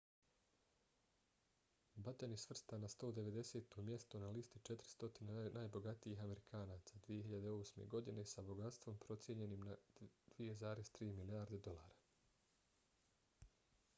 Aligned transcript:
batten 2.05 2.31
je 2.35 2.37
svrstan 2.43 2.81
na 2.83 2.87
190. 2.93 3.77
mjesto 3.89 4.21
na 4.23 4.29
listi 4.37 4.61
400 4.69 5.51
najbogatijih 5.57 6.23
amerikanaca 6.25 7.03
2008. 7.09 7.85
godine 7.97 8.25
sa 8.33 8.45
bogatstvom 8.49 8.99
procijenjenim 9.07 9.69
na 9.69 9.77
2,3 10.01 11.11
milijarde 11.21 11.61
dolara 11.69 13.47